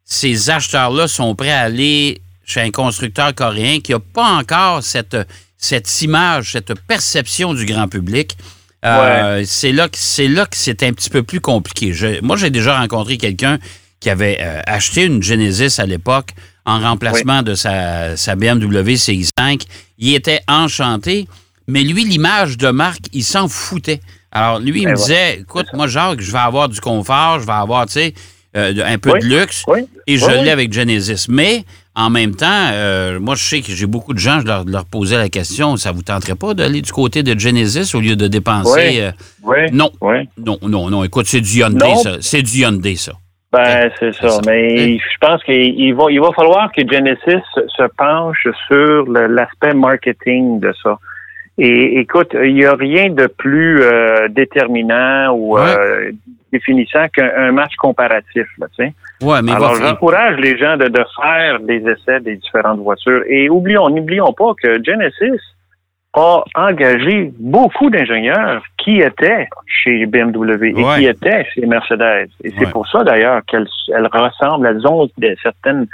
ces 0.04 0.50
acheteurs-là 0.50 1.08
sont 1.08 1.36
prêts 1.36 1.52
à 1.52 1.62
aller 1.62 2.22
chez 2.46 2.62
un 2.62 2.72
constructeur 2.72 3.34
coréen 3.36 3.80
qui 3.80 3.92
n'a 3.92 4.00
pas 4.00 4.30
encore 4.32 4.82
cette, 4.84 5.16
cette 5.58 6.02
image, 6.02 6.54
cette 6.54 6.74
perception 6.88 7.54
du 7.54 7.66
grand 7.66 7.88
public? 7.88 8.36
Euh, 8.84 9.44
C'est 9.46 9.72
là 9.72 9.88
que 9.88 9.98
c'est 9.98 10.28
là 10.28 10.46
que 10.46 10.58
c'est 10.58 10.84
un 10.84 10.92
petit 10.92 11.10
peu 11.10 11.24
plus 11.24 11.40
compliqué. 11.40 11.94
Je- 11.94 12.20
moi, 12.22 12.36
j'ai 12.36 12.50
déjà 12.50 12.78
rencontré 12.80 13.18
quelqu'un 13.18 13.60
qui 14.02 14.10
avait 14.10 14.40
acheté 14.68 15.04
une 15.06 15.24
Genesis 15.24 15.80
à 15.80 15.86
l'époque 15.86 16.32
en 16.66 16.80
remplacement 16.80 17.42
de 17.44 17.56
sa, 17.56 18.16
sa 18.18 18.36
BMW 18.36 18.94
CX5. 18.96 19.64
Il 20.00 20.14
était 20.16 20.42
enchanté, 20.48 21.28
mais 21.68 21.84
lui, 21.84 22.04
l'image 22.06 22.58
de 22.58 22.70
marque, 22.70 23.06
il 23.14 23.24
s'en 23.24 23.48
foutait. 23.48 24.02
Alors, 24.32 24.60
lui, 24.60 24.82
il 24.82 24.86
Ben 24.86 24.92
me 24.94 24.96
ouais. 24.98 25.02
disait, 25.02 25.40
écoute, 25.42 25.68
moi, 25.74 25.88
Jacques, 25.88 26.22
je 26.22 26.32
vais 26.32 26.38
avoir 26.40 26.68
du 26.70 26.80
confort, 26.82 27.40
je 27.40 27.46
vais 27.46 27.52
avoir, 27.54 27.86
tu 27.86 27.94
sais, 27.94 28.14
euh, 28.56 28.74
un 28.86 28.98
peu 28.98 29.12
Oui. 29.14 29.20
de 29.20 29.26
luxe, 29.26 29.64
Oui. 29.68 29.82
et 30.08 30.18
je 30.18 30.26
l'ai 30.26 30.50
avec 30.50 30.74
Genesis. 30.74 31.26
Mais, 31.30 31.64
en 31.96 32.10
même 32.10 32.36
temps, 32.36 32.48
euh, 32.72 33.20
moi, 33.20 33.36
je 33.36 33.44
sais 33.44 33.62
que 33.62 33.72
j'ai 33.72 33.86
beaucoup 33.86 34.14
de 34.14 34.20
gens, 34.20 34.40
je 34.42 34.46
leur, 34.48 34.64
leur 34.66 34.86
posais 34.86 35.18
la 35.18 35.30
question, 35.30 35.78
ça 35.78 35.92
vous 35.92 36.02
tenterait 36.02 36.34
pas 36.36 36.54
d'aller 36.56 36.82
du 36.82 36.92
côté 36.92 37.22
de 37.22 37.38
Genesis 37.40 37.94
au 37.96 38.00
lieu 38.00 38.16
de 38.16 38.28
dépenser... 38.28 38.72
Oui. 39.44 39.56
euh, 39.60 39.70
non, 39.72 39.92
non, 40.02 40.58
non, 40.64 40.90
non. 40.90 41.04
Écoute, 41.04 41.28
c'est 41.28 41.42
du 41.42 41.60
Hyundai, 41.60 41.86
Non. 41.90 42.02
ça. 42.02 42.18
C'est 42.22 42.42
du 42.42 42.60
Hyundai, 42.62 42.96
ça. 42.96 43.14
Ben, 43.54 43.92
c'est 44.00 44.14
ça. 44.16 44.40
Mais 44.48 44.98
je 44.98 45.18
pense 45.22 45.44
qu'il 45.44 45.80
il 45.80 45.94
va, 45.94 46.06
il 46.10 46.20
va 46.20 46.32
falloir 46.32 46.72
que 46.72 46.82
Genesis 46.82 47.42
se- 47.54 47.88
penche 47.98 48.48
sur 48.68 49.06
l'aspect 49.12 49.74
marketing 49.76 50.60
de 50.60 50.74
ça. 50.82 50.98
Et 51.60 52.00
écoute, 52.00 52.32
il 52.34 52.56
n'y 52.56 52.66
a 52.66 52.74
rien 52.74 53.12
de 53.12 53.28
plus 53.28 53.80
euh, 53.84 54.28
déterminant 54.30 55.32
ou 55.36 55.56
euh, 55.60 56.12
définissant 56.52 57.08
qu'un 57.10 57.30
un 57.38 57.52
match 57.52 57.76
comparatif. 57.76 58.48
Là, 58.58 58.66
tu 58.76 58.86
sais. 58.86 58.94
Ouais, 59.22 59.42
mais 59.44 59.52
Alors, 59.52 59.76
j'encourage 59.76 60.38
les 60.38 60.58
gens 60.58 60.78
de, 60.78 60.88
de 60.88 61.04
faire 61.22 61.60
des 61.60 61.84
essais 61.88 62.20
des 62.22 62.38
différentes 62.38 62.80
voitures. 62.80 63.22
Et 63.28 63.50
oublions, 63.52 63.88
n'oublions 63.90 64.34
pas 64.34 64.54
que 64.62 64.84
Genesis 64.84 65.40
a 66.14 66.44
engagé 66.56 67.32
beaucoup 67.40 67.90
d'ingénieurs 67.90 68.62
qui 68.78 69.00
étaient 69.00 69.48
chez 69.66 70.06
BMW 70.06 70.70
et 70.70 70.84
Ouais. 70.84 71.00
qui 71.00 71.06
étaient 71.08 71.46
chez 71.54 71.66
Mercedes. 71.66 72.30
Et 72.44 72.52
c'est 72.52 72.66
Ouais. 72.66 72.72
pour 72.72 72.88
ça, 72.88 73.04
d'ailleurs, 73.04 73.42
qu'elles 73.48 73.68
elles 73.96 74.08
ressemblent, 74.12 74.68
elles 74.68 74.86
ont 74.88 75.10
de 75.18 75.36
certaines 75.42 75.88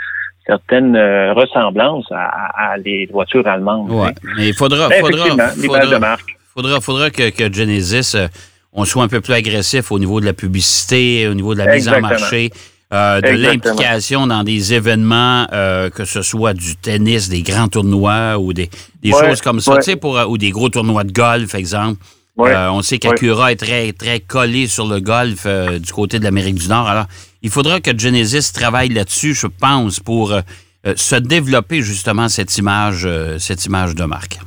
certaines 0.46 0.96
euh, 0.96 1.32
ressemblances 1.34 2.12
à, 2.12 2.76
les 2.84 3.06
voitures 3.12 3.48
allemandes. 3.48 3.92
Ouais, 3.92 4.10
mais 4.36 4.48
il 4.48 4.54
faudra... 4.56 4.90
Mais 4.90 5.00
faudra, 5.00 5.26
de 5.30 5.62
faudra, 5.62 6.00
marque. 6.00 6.36
faudra, 6.56 6.82
faudra 6.82 7.10
que, 7.12 7.30
que 7.30 7.54
Genesis, 7.54 8.16
euh, 8.16 8.28
on 8.74 8.84
soit 8.84 9.04
un 9.04 9.08
peu 9.08 9.22
plus 9.22 9.34
agressif 9.34 9.92
au 9.92 10.00
niveau 10.00 10.20
de 10.20 10.26
la 10.26 10.34
publicité, 10.34 11.28
au 11.28 11.36
niveau 11.36 11.54
de 11.54 11.60
la 11.60 11.68
mise 11.76 11.88
en 11.88 12.02
marché, 12.02 12.50
euh, 12.94 13.22
de 13.22 13.28
l'implication 13.30 14.28
dans 14.28 14.44
des 14.44 14.74
événements, 14.74 15.46
euh, 15.54 15.90
que 15.90 16.06
ce 16.06 16.22
soit 16.22 16.54
du 16.54 16.76
tennis, 16.76 17.30
des 17.30 17.42
grands 17.44 17.68
tournois 17.68 18.38
ou 18.40 18.54
des, 18.54 18.70
des 19.04 19.12
Ouais, 19.14 19.30
choses 19.30 19.42
comme 19.42 19.60
ça, 19.60 19.74
ouais. 19.74 19.80
tu 19.80 19.92
sais, 19.92 19.96
pour, 19.96 20.18
euh, 20.18 20.26
ou 20.26 20.38
des 20.38 20.50
gros 20.52 20.70
tournois 20.70 21.04
de 21.04 21.12
golf, 21.12 21.54
exemple. 21.56 22.02
Ouais. 22.36 22.52
Euh, 22.52 22.72
on 22.72 22.82
sait 22.82 23.00
qu'Acura 23.00 23.52
est 23.52 23.58
très, 23.58 23.92
très 23.92 24.22
collé 24.22 24.68
sur 24.68 24.88
le 24.88 25.02
golf 25.02 25.44
euh, 25.46 25.78
du 25.78 25.92
côté 25.92 26.20
de 26.20 26.24
l'Amérique 26.24 26.56
du 26.56 26.68
Nord. 26.70 26.88
Alors, 26.88 27.06
il 27.42 27.50
faudra 27.50 27.80
que 27.82 27.92
Genesis 27.98 28.52
travaille 28.54 28.90
là-dessus, 28.90 29.34
je 29.34 29.48
pense, 29.48 30.00
pour 30.00 30.32
euh, 30.32 30.42
euh, 30.88 30.94
se 30.96 31.16
développer 31.16 31.82
justement 31.82 32.30
cette 32.30 32.58
image, 32.58 33.02
euh, 33.06 33.38
cette 33.40 33.66
image 33.66 33.94
de 33.94 34.06
marque. 34.06 34.40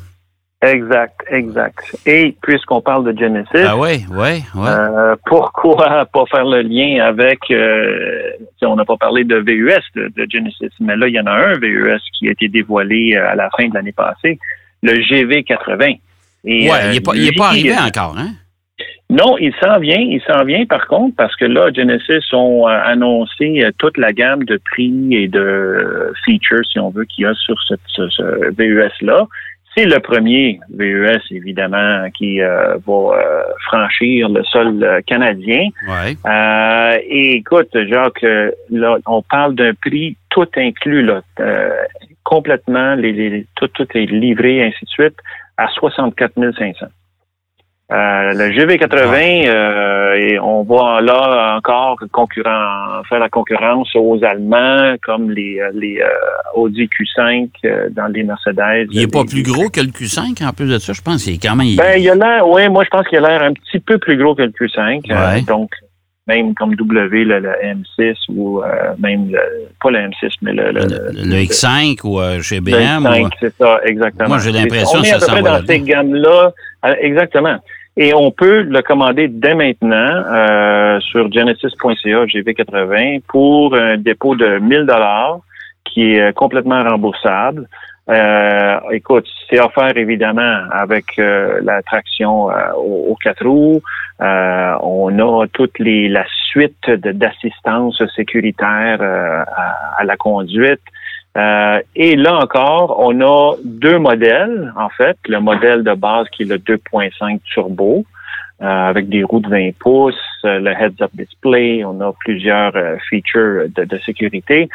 Exact, 0.63 1.21
exact. 1.29 1.79
Et 2.07 2.37
puisqu'on 2.41 2.81
parle 2.81 3.13
de 3.13 3.19
Genesis, 3.19 3.67
Ah 3.67 3.77
oui, 3.77 4.05
oui. 4.13 4.43
euh, 4.57 5.17
pourquoi 5.27 6.05
pas 6.13 6.25
faire 6.31 6.45
le 6.45 6.63
lien 6.63 7.05
avec, 7.05 7.41
euh, 7.51 8.31
on 8.63 8.77
n'a 8.77 8.85
pas 8.85 8.97
parlé 8.97 9.25
de 9.25 9.37
VUS 9.39 9.73
de, 9.97 10.13
de 10.17 10.27
Genesis, 10.31 10.71
mais 10.79 10.95
là, 10.97 11.09
il 11.09 11.15
y 11.15 11.21
en 11.21 11.27
a 11.27 11.33
un 11.33 11.53
VUS 11.59 12.01
qui 12.17 12.29
a 12.29 12.31
été 12.31 12.47
dévoilé 12.49 13.17
euh, 13.17 13.31
à 13.31 13.35
la 13.35 13.51
fin 13.57 13.67
de 13.69 13.75
l'année 13.75 13.93
passée, 13.93 14.39
le 14.85 14.93
GV80. 14.93 15.99
Et, 16.45 16.71
ouais, 16.71 16.71
euh, 16.71 16.93
il 17.15 17.25
n'est 17.25 17.33
pas, 17.33 17.49
arrivé 17.49 17.73
encore, 17.77 18.17
hein? 18.17 18.31
Non, 19.11 19.37
il 19.39 19.53
s'en 19.63 19.79
vient, 19.79 19.99
il 20.01 20.23
s'en 20.27 20.43
vient 20.45 20.65
par 20.65 20.87
contre, 20.87 21.15
parce 21.17 21.37
que 21.37 21.45
là, 21.45 21.71
Genesis 21.75 22.33
ont 22.33 22.67
annoncé 22.67 23.63
toute 23.79 23.99
la 23.99 24.13
gamme 24.13 24.45
de 24.45 24.59
prix 24.71 25.09
et 25.11 25.29
de 25.29 26.13
features, 26.25 26.65
si 26.71 26.79
on 26.79 26.89
veut, 26.91 27.05
qu'il 27.05 27.25
y 27.25 27.27
a 27.27 27.35
sur 27.35 27.61
ce, 27.69 27.75
ce- 27.89 28.09
ce 28.09 28.55
VUS-là. 28.57 29.27
C'est 29.75 29.87
le 29.87 29.99
premier 30.01 30.61
VUS, 30.71 31.21
évidemment, 31.31 32.09
qui 32.17 32.43
euh, 32.43 32.77
va 32.87 32.93
euh, 33.17 33.43
franchir 33.67 34.29
le 34.29 34.45
sol 34.45 34.83
euh, 34.85 35.01
canadien. 35.07 35.69
Euh, 36.27 36.99
et 37.09 37.37
écoute, 37.37 37.71
Jacques, 37.89 38.23
là, 38.71 38.99
on 39.07 39.23
parle 39.23 39.55
d'un 39.55 39.73
prix 39.75 40.17
tout 40.29 40.47
inclus, 40.57 41.03
là, 41.03 41.23
euh, 41.41 41.71
complètement, 42.23 42.95
les, 42.97 43.13
les- 43.13 43.47
tout, 43.57 43.69
tout 43.69 43.87
est 43.95 44.05
livré, 44.07 44.63
ainsi 44.63 44.85
de 44.85 44.91
suite, 44.91 45.17
à 45.57 45.69
64 45.69 46.33
500. 46.59 46.87
Euh, 47.93 48.33
le 48.33 48.51
GV80, 48.57 49.49
euh, 49.49 50.15
et 50.15 50.39
on 50.41 50.63
va 50.63 51.01
là 51.03 51.57
encore 51.59 51.99
concurrent, 52.11 53.03
faire 53.07 53.19
la 53.19 53.29
concurrence 53.29 53.91
aux 53.95 54.19
Allemands 54.25 54.95
comme 55.05 55.31
les, 55.31 55.61
euh, 55.61 55.71
les 55.75 56.01
Audi 56.55 56.89
Q5 56.89 57.51
euh, 57.67 57.89
dans 57.91 58.07
les 58.07 58.23
Mercedes. 58.23 58.87
Il 58.93 59.01
n'est 59.01 59.07
pas 59.09 59.25
plus 59.25 59.43
gros 59.43 59.69
que 59.69 59.81
le 59.81 59.89
Q5 59.89 60.43
en 60.47 60.53
plus 60.53 60.71
de 60.71 60.79
ça, 60.79 60.95
je 60.95 61.03
pense. 61.03 61.27
Il 61.27 61.35
est 61.35 61.43
quand 61.43 61.55
même. 61.57 61.77
ben, 61.77 61.97
il 61.99 62.09
a 62.09 62.15
l'air, 62.15 62.49
oui, 62.49 62.67
moi, 62.71 62.83
je 62.85 62.89
pense 62.89 63.07
qu'il 63.09 63.19
a 63.19 63.29
l'air 63.29 63.43
un 63.43 63.53
petit 63.53 63.79
peu 63.81 63.99
plus 63.99 64.17
gros 64.17 64.35
que 64.35 64.43
le 64.43 64.51
Q5. 64.53 65.11
euh, 65.11 65.35
Ouais. 65.35 65.43
donc, 65.43 65.71
même 66.27 66.55
comme 66.55 66.75
W, 66.77 67.25
le, 67.25 67.41
le 67.41 67.51
M6 67.63 68.15
ou 68.31 68.63
euh, 68.63 68.69
même, 69.01 69.29
le- 69.33 69.39
pas 69.83 69.91
le 69.91 69.99
M6, 69.99 70.31
mais 70.41 70.53
le, 70.53 70.71
le, 70.73 70.81
le, 70.81 71.11
le 71.29 71.37
X5 71.45 71.99
ou 72.05 72.21
euh, 72.21 72.41
chez 72.41 72.57
le 72.57 72.61
BM. 72.63 73.05
X5, 73.05 73.25
ou- 73.27 73.29
c'est 73.41 73.55
ça, 73.59 73.81
exactement. 73.85 74.29
Moi, 74.29 74.39
j'ai 74.39 74.53
l'impression 74.53 75.01
On 75.01 75.03
que 75.03 75.07
est 75.09 75.11
ça 75.11 75.17
à 75.17 75.19
peu 75.19 75.25
s'en 75.27 75.33
près 75.33 75.43
va 75.43 75.61
dans 75.61 75.67
ces 75.67 75.81
gammes-là. 75.81 76.53
Exactement. 77.01 77.59
Et 77.97 78.15
on 78.15 78.31
peut 78.31 78.63
le 78.63 78.81
commander 78.81 79.29
dès 79.29 79.55
maintenant 79.55 80.25
euh, 80.33 80.99
sur 81.01 81.31
genesis.ca 81.31 82.25
GV80 82.25 83.23
pour 83.29 83.75
un 83.75 83.99
dépôt 83.99 84.35
de 84.35 84.59
1000 84.59 84.87
dollars 84.87 85.41
qui 85.85 86.15
est 86.15 86.21
euh, 86.21 86.33
complètement 86.33 86.83
remboursable. 86.83 87.69
Euh, 88.09 88.79
écoute, 88.91 89.27
c'est 89.49 89.61
offert 89.61 89.97
évidemment 89.97 90.65
avec 90.71 91.19
euh, 91.19 91.61
la 91.63 91.83
traction 91.83 92.51
euh, 92.51 92.73
aux, 92.77 93.17
quatre 93.23 93.47
roues. 93.47 93.81
On 94.19 95.19
a 95.19 95.47
toute 95.49 95.79
la 95.79 96.25
suite 96.51 96.91
d'assistance 96.91 98.03
sécuritaire 98.15 99.01
à 99.03 100.05
la 100.05 100.17
conduite. 100.17 100.81
Euh, 101.37 101.81
et 101.97 102.17
là 102.17 102.37
encore, 102.37 102.97
on 102.99 103.21
a 103.21 103.57
deux 103.65 103.99
modèles, 103.99 104.73
en 104.77 104.91
fait. 104.91 105.17
Le 105.27 105.41
modèle 105.41 105.83
de 105.83 105.95
base 105.95 106.29
qui 106.31 106.43
est 106.43 106.47
le 106.47 106.59
2.5 106.59 107.41
turbo, 107.45 108.05
avec 108.61 109.09
des 109.09 109.25
roues 109.25 109.41
de 109.41 109.49
20 109.49 109.71
pouces, 109.79 110.15
euh, 110.45 110.59
le 110.61 110.71
heads-up 110.71 111.11
display, 111.15 111.85
on 111.85 112.01
a 112.01 112.13
plusieurs 112.21 112.75
euh, 112.77 112.97
features 113.09 113.65
de, 113.75 113.85
de 113.85 113.99
sécurité. 113.99 114.69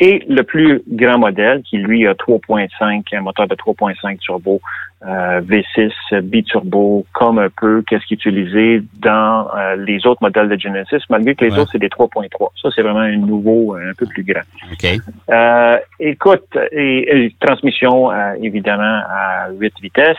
Et 0.00 0.24
le 0.28 0.42
plus 0.42 0.82
grand 0.88 1.18
modèle 1.18 1.62
qui, 1.62 1.78
lui, 1.78 2.06
a 2.06 2.14
3.5, 2.14 3.04
un 3.16 3.20
moteur 3.20 3.46
de 3.46 3.54
3.5 3.54 4.18
turbo, 4.18 4.60
euh, 5.06 5.40
V6 5.42 6.20
biturbo, 6.22 7.06
comme 7.12 7.38
un 7.38 7.48
peu 7.48 7.82
qu'est-ce 7.86 8.04
qui 8.06 8.14
est 8.14 8.16
utilisé 8.16 8.82
dans 8.98 9.46
euh, 9.56 9.76
les 9.76 10.04
autres 10.06 10.22
modèles 10.22 10.48
de 10.48 10.58
Genesis, 10.58 11.02
malgré 11.10 11.34
que 11.34 11.44
les 11.44 11.52
Ouais. 11.52 11.58
autres, 11.60 11.70
c'est 11.72 11.78
des 11.78 11.88
3.3. 11.88 12.48
Ça, 12.60 12.70
c'est 12.74 12.82
vraiment 12.82 13.00
un 13.00 13.16
nouveau, 13.16 13.76
euh, 13.76 13.90
un 13.90 13.94
peu 13.94 14.06
plus 14.06 14.24
grand. 14.24 14.40
OK. 14.72 15.00
Euh, 15.30 15.76
écoute, 16.00 16.58
et, 16.72 17.24
et 17.26 17.34
transmission 17.38 18.10
euh, 18.10 18.34
évidemment 18.42 19.00
à 19.08 19.48
8 19.52 19.74
vitesses, 19.80 20.16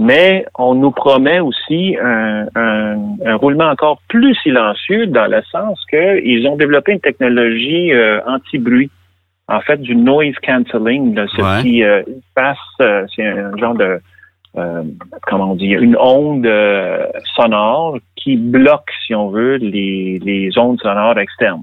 mais 0.00 0.46
on 0.58 0.74
nous 0.74 0.90
promet 0.90 1.40
aussi 1.40 1.96
un, 2.02 2.46
un- 2.54 2.96
un 3.24 3.34
roulement 3.36 3.68
encore 3.68 4.00
plus 4.08 4.34
silencieux 4.36 5.06
dans 5.06 5.26
le 5.26 5.42
sens 5.52 5.78
qu'ils 5.90 6.46
ont 6.48 6.56
développé 6.56 6.92
une 6.92 7.00
technologie 7.00 7.92
euh, 7.92 8.20
anti-bruit. 8.26 8.90
En 9.48 9.60
fait, 9.60 9.78
du 9.80 9.96
noise 9.96 10.34
cancelling, 10.46 11.14
ce 11.26 11.42
Ouais. 11.42 11.62
qui 11.62 11.82
euh, 11.82 12.02
passe, 12.34 12.56
euh, 12.80 13.04
c'est 13.14 13.26
un 13.26 13.56
genre 13.56 13.74
de 13.74 13.98
euh, 14.58 14.82
comment 15.22 15.52
on 15.52 15.54
dit, 15.54 15.66
une 15.70 15.96
onde 15.96 16.46
euh, 16.46 17.06
sonore 17.36 17.98
qui 18.16 18.36
bloque, 18.36 18.90
si 19.06 19.14
on 19.14 19.28
veut, 19.28 19.56
les, 19.56 20.18
les 20.24 20.58
ondes 20.58 20.80
sonores 20.80 21.18
externes. 21.18 21.62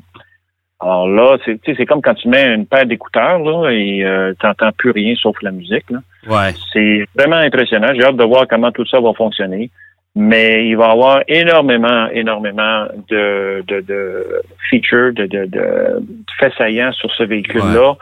Alors 0.80 1.08
là, 1.08 1.38
c'est 1.44 1.60
tu 1.62 1.72
sais, 1.72 1.78
c'est 1.78 1.86
comme 1.86 2.02
quand 2.02 2.14
tu 2.14 2.28
mets 2.28 2.54
une 2.54 2.68
paire 2.68 2.86
d'écouteurs 2.86 3.40
là, 3.40 3.70
et 3.72 4.04
euh, 4.04 4.34
tu 4.40 4.46
n'entends 4.46 4.72
plus 4.78 4.92
rien 4.92 5.16
sauf 5.16 5.36
la 5.42 5.52
musique. 5.52 5.90
Là. 5.90 6.00
Ouais. 6.30 6.54
C'est 6.72 7.06
vraiment 7.16 7.38
impressionnant. 7.38 7.94
J'ai 7.96 8.04
hâte 8.04 8.18
de 8.18 8.24
voir 8.24 8.48
comment 8.48 8.72
tout 8.72 8.86
ça 8.86 9.00
va 9.00 9.14
fonctionner. 9.14 9.72
Mais 10.16 10.68
il 10.68 10.76
va 10.76 10.88
y 10.88 10.92
avoir 10.92 11.22
énormément, 11.28 12.08
énormément 12.10 12.88
de, 13.08 13.64
de, 13.68 13.82
de 13.82 14.42
features, 14.68 15.14
de, 15.14 15.28
de, 15.28 15.46
de 15.46 16.04
faits 16.40 16.54
saillants 16.58 16.92
sur 16.94 17.12
ce 17.14 17.24
véhicule-là. 17.24 17.96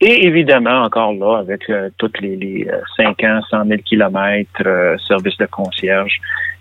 Et 0.00 0.26
évidemment, 0.26 0.82
encore 0.82 1.14
là, 1.14 1.38
avec 1.38 1.70
euh, 1.70 1.88
toutes 1.96 2.20
les, 2.20 2.36
les 2.36 2.68
euh, 2.68 2.80
5 2.98 3.24
ans, 3.24 3.40
100 3.48 3.64
000 3.64 3.80
kilomètres, 3.82 4.50
euh, 4.66 4.98
service 5.08 5.36
de 5.38 5.46
concierge. 5.46 6.20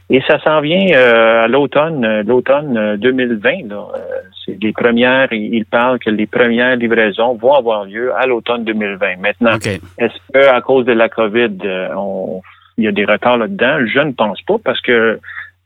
Et 0.09 0.21
ça 0.27 0.37
s'en 0.43 0.61
vient 0.61 0.87
euh, 0.93 1.43
à 1.43 1.47
l'automne, 1.47 2.03
euh, 2.05 2.23
l'automne 2.23 2.77
euh, 2.77 2.97
2020. 2.97 3.69
Là. 3.69 3.87
Euh, 3.95 3.99
c'est 4.45 4.57
les 4.61 4.73
premières, 4.73 5.31
il 5.31 5.65
parle 5.65 5.97
que 5.99 6.09
les 6.09 6.27
premières 6.27 6.75
livraisons 6.75 7.35
vont 7.35 7.53
avoir 7.53 7.85
lieu 7.85 8.13
à 8.15 8.25
l'automne 8.25 8.63
2020. 8.65 9.17
Maintenant, 9.21 9.57
est-ce 9.97 10.13
que 10.33 10.47
à 10.49 10.61
cause 10.61 10.85
de 10.85 10.91
la 10.91 11.09
COVID, 11.09 11.57
on- 11.95 12.41
il 12.77 12.83
y 12.83 12.87
a 12.87 12.91
des 12.91 13.05
retards 13.05 13.37
là-dedans? 13.37 13.77
Je 13.85 13.99
ne 13.99 14.11
pense 14.11 14.41
pas 14.41 14.55
parce 14.63 14.81
que 14.81 15.19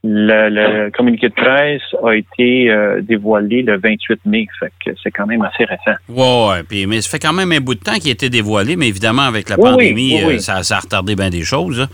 le, 0.04 0.50
le 0.50 0.92
communiqué 0.92 1.30
de 1.30 1.34
presse 1.34 1.82
a 2.06 2.14
été 2.16 2.70
euh, 2.70 3.02
dévoilé 3.02 3.64
le 3.64 3.78
28 3.78 4.20
mai. 4.26 4.48
Fait 4.60 4.72
que 4.86 4.92
c'est 5.04 5.12
quand 5.12 5.26
même 5.26 5.42
assez 5.42 5.66
récent. 5.66 5.98
Ouais, 6.08 6.50
ouais. 6.58 6.64
Puis, 6.64 6.86
mais 6.86 7.02
ça 7.02 7.10
fait 7.10 7.20
quand 7.20 7.34
même 7.34 7.52
un 7.52 7.60
bout 7.60 7.74
de 7.76 7.80
temps 7.80 7.96
qu'il 7.96 8.10
a 8.10 8.14
été 8.14 8.30
dévoilé, 8.30 8.76
mais 8.76 8.88
évidemment, 8.88 9.24
avec 9.24 9.50
la 9.50 9.56
oui, 9.58 9.64
pandémie, 9.72 10.14
oui, 10.20 10.24
oui. 10.28 10.36
euh, 10.36 10.40
ça, 10.40 10.62
ça 10.64 10.76
a 10.78 10.80
retardé 10.82 11.16
bien 11.16 11.30
des 11.32 11.44
choses. 11.44 11.82
hein. 11.82 11.88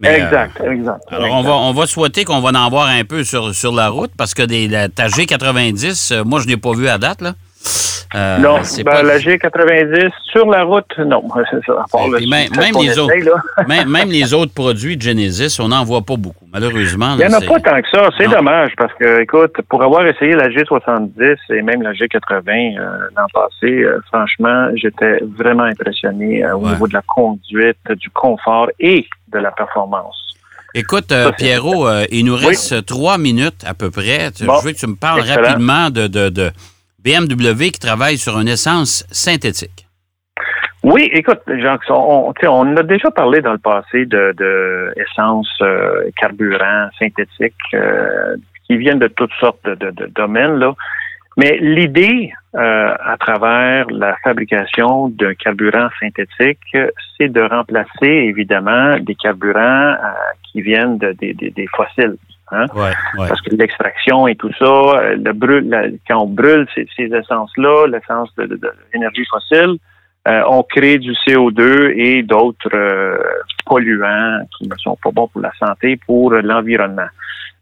Mais, 0.00 0.08
euh, 0.08 0.24
exact, 0.24 0.60
exact. 0.60 1.02
alors, 1.10 1.34
on 1.34 1.42
va, 1.42 1.52
on 1.52 1.72
va 1.72 1.86
souhaiter 1.86 2.24
qu'on 2.24 2.40
va 2.40 2.58
en 2.58 2.70
voir 2.70 2.88
un 2.88 3.04
peu 3.04 3.22
sur, 3.22 3.54
sur 3.54 3.72
la 3.72 3.90
route 3.90 4.10
parce 4.16 4.32
que 4.32 4.42
des, 4.42 4.66
la, 4.66 4.88
ta 4.88 5.08
G90, 5.08 6.12
euh, 6.14 6.24
moi, 6.24 6.40
je 6.40 6.46
ne 6.46 6.50
l'ai 6.50 6.56
pas 6.56 6.72
vu 6.72 6.88
à 6.88 6.96
date. 6.96 7.20
Là. 7.20 7.34
Euh, 8.14 8.38
non, 8.38 8.58
c'est 8.64 8.82
ben, 8.82 8.90
pas- 8.90 9.02
la 9.04 9.18
G90 9.18 10.10
sur 10.32 10.50
la 10.50 10.64
route, 10.64 10.98
non. 10.98 11.22
Ça, 11.32 11.38
le 12.10 12.16
puis 12.16 12.28
même- 12.28 12.48
les 12.82 12.98
autres. 12.98 13.14
là. 13.16 13.64
même, 13.68 13.88
même 13.88 14.08
les 14.10 14.34
autres 14.34 14.52
produits 14.52 14.96
de 14.96 15.02
Genesis, 15.02 15.60
on 15.60 15.68
n'en 15.68 15.84
voit 15.84 16.02
pas 16.02 16.16
beaucoup, 16.16 16.46
malheureusement. 16.52 17.14
Il 17.18 17.26
n'y 17.28 17.32
en 17.34 17.38
a 17.38 17.40
pas 17.40 17.60
tant 17.60 17.80
que 17.80 17.88
ça. 17.92 18.08
C'est 18.18 18.26
dommage 18.28 18.72
parce 18.76 18.92
que, 18.94 19.22
écoute, 19.22 19.52
pour 19.68 19.82
avoir 19.84 20.04
essayé 20.06 20.32
la 20.32 20.48
G70 20.48 21.36
et 21.50 21.62
même 21.62 21.82
la 21.82 21.92
G80 21.92 22.78
euh, 22.78 22.98
l'an 23.16 23.26
passé, 23.32 23.72
euh, 23.72 24.00
franchement, 24.12 24.68
j'étais 24.74 25.20
vraiment 25.38 25.62
impressionné 25.64 26.44
au 26.52 26.58
Ouais. 26.58 26.70
niveau 26.72 26.88
de 26.88 26.94
la 26.94 27.02
conduite, 27.02 27.78
du 27.92 28.10
confort 28.10 28.68
et 28.80 29.06
de 29.32 29.38
la 29.38 29.52
performance. 29.52 30.16
Écoute, 30.74 31.10
euh, 31.12 31.32
Pierrot, 31.32 31.86
euh, 31.88 32.04
il 32.10 32.24
nous 32.24 32.36
Oui. 32.38 32.46
reste 32.46 32.86
trois 32.86 33.18
minutes 33.18 33.64
à 33.66 33.74
peu 33.74 33.90
près. 33.90 34.30
Bon. 34.42 34.58
Je 34.60 34.66
veux 34.66 34.72
que 34.72 34.78
tu 34.78 34.86
me 34.86 34.94
parles 34.96 35.20
Excellent. 35.20 35.42
rapidement 35.48 35.90
de, 35.90 36.06
de, 36.06 36.28
de 36.28 36.50
BMW 37.04 37.70
qui 37.72 37.78
travaille 37.80 38.18
sur 38.18 38.38
une 38.38 38.48
essence 38.48 39.06
synthétique. 39.10 39.86
Oui, 40.82 41.10
écoute, 41.12 41.40
Jean, 41.46 41.76
on, 41.90 42.76
a 42.76 42.82
déjà 42.82 43.10
parlé 43.10 43.42
dans 43.42 43.52
le 43.52 43.58
passé 43.58 44.06
de, 44.06 44.32
de 44.36 44.92
essence, 44.96 45.50
euh, 45.60 46.08
carburant, 46.16 46.88
synthétique, 46.98 47.54
euh, 47.74 48.36
qui 48.66 48.78
viennent 48.78 48.98
de 48.98 49.08
toutes 49.08 49.32
sortes 49.38 49.64
de, 49.68 50.06
domaines. 50.14 50.54
Là. 50.54 50.72
Mais 51.36 51.58
l'idée 51.60 52.32
euh, 52.54 52.94
à 52.98 53.16
travers 53.18 53.90
la 53.90 54.16
fabrication 54.24 55.10
d'un 55.10 55.34
carburant 55.34 55.88
synthétique, 56.00 56.76
c'est 57.18 57.28
de 57.28 57.42
remplacer 57.42 58.06
évidemment 58.06 58.98
des 59.00 59.14
carburants 59.16 59.96
qui 60.50 60.62
viennent 60.62 60.96
de- 60.96 61.12
des- 61.12 61.34
des- 61.34 61.50
des 61.50 61.66
fossiles. 61.76 62.16
Hein? 62.52 62.66
Ouais, 62.74 62.90
ouais. 63.18 63.28
Parce 63.28 63.40
que 63.42 63.54
l'extraction 63.54 64.26
et 64.26 64.34
tout 64.34 64.50
ça, 64.58 64.64
euh, 64.64 65.16
le 65.16 65.32
brûle, 65.32 65.68
la- 65.68 65.88
quand 66.08 66.22
on 66.22 66.26
brûle 66.26 66.66
ces, 66.74 66.86
ces 66.96 67.04
essences-là, 67.14 67.86
l'essence 67.86 68.34
de, 68.36 68.46
de- 68.46 68.56
de 68.56 68.70
l'énergie 68.92 69.24
fossile, 69.30 69.76
euh, 70.28 70.42
on 70.48 70.62
crée 70.64 70.98
du 70.98 71.12
CO2 71.26 71.92
et 71.96 72.22
d'autres 72.22 72.74
euh, 72.74 73.16
polluants 73.66 74.40
qui 74.58 74.68
ne 74.68 74.74
sont 74.76 74.96
pas 75.02 75.10
bons 75.12 75.28
pour 75.28 75.40
la 75.40 75.52
santé, 75.58 75.96
pour 76.06 76.32
l'environnement. 76.32 77.06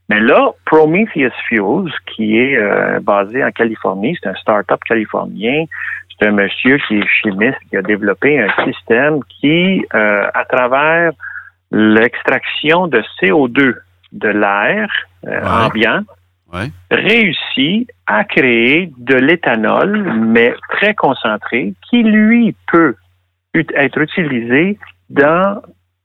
Mais 0.09 0.21
là, 0.21 0.49
Prometheus 0.65 1.33
Fuels, 1.49 1.93
qui 2.07 2.39
est 2.39 2.57
euh, 2.57 2.99
basé 3.01 3.45
en 3.45 3.51
Californie, 3.51 4.17
c'est 4.23 4.29
un 4.31 4.35
start-up 4.37 4.81
californien, 4.89 5.65
c'est 6.19 6.29
un 6.29 6.33
monsieur 6.33 6.79
qui 6.89 6.99
est 6.99 7.07
chimiste, 7.23 7.59
qui 7.69 7.77
a 7.77 7.83
développé 7.83 8.41
un 8.41 8.49
système 8.65 9.21
qui, 9.39 9.85
à 9.93 10.45
travers 10.49 11.13
l'extraction 11.71 12.87
de 12.89 13.03
CO2 13.21 13.75
de 14.13 14.29
l'air 14.29 14.89
euh, 15.27 15.41
ambiant 15.47 16.01
Ouais. 16.51 16.71
réussit 16.91 17.91
à 18.07 18.25
créer 18.25 18.91
de 18.97 19.15
l'éthanol, 19.17 20.03
mais 20.15 20.55
très 20.71 20.95
concentré, 20.95 21.75
qui, 21.91 22.03
lui, 22.03 22.55
peut 22.73 22.95
ut- 23.53 23.67
être 23.77 23.99
utilisé 23.99 24.79
dans 25.11 25.61